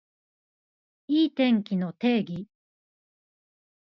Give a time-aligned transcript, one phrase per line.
[1.09, 2.47] いい天気の定義